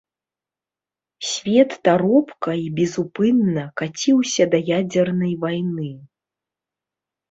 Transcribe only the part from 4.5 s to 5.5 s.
да ядзернай